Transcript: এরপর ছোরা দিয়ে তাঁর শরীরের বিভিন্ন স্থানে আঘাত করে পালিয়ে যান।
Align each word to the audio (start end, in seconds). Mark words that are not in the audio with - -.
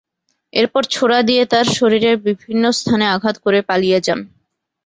এরপর 0.53 0.83
ছোরা 0.91 1.19
দিয়ে 1.21 1.43
তাঁর 1.51 1.67
শরীরের 1.77 2.15
বিভিন্ন 2.27 2.63
স্থানে 2.71 3.05
আঘাত 3.15 3.35
করে 3.45 3.59
পালিয়ে 3.69 3.99
যান। 4.01 4.19